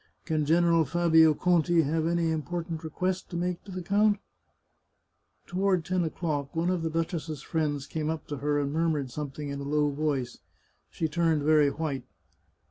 Can 0.25 0.47
General 0.47 0.83
Fabio 0.83 1.35
Conti 1.35 1.83
have 1.83 2.07
any 2.07 2.31
important 2.31 2.83
request 2.83 3.29
to 3.29 3.35
make 3.35 3.63
to 3.65 3.71
the 3.71 3.83
count?" 3.83 4.17
Toward 5.45 5.85
ten 5.85 6.03
o'clock 6.03 6.55
one 6.55 6.71
of 6.71 6.81
the 6.81 6.89
duchess's 6.89 7.43
friends 7.43 7.85
came 7.85 8.09
up 8.09 8.25
to 8.29 8.37
her 8.37 8.57
and 8.59 8.73
murmured 8.73 9.11
something 9.11 9.49
in 9.49 9.59
a 9.59 9.63
low 9.63 9.91
voice. 9.91 10.39
She 10.89 11.07
turned 11.07 11.43
very 11.43 11.69
white. 11.69 12.05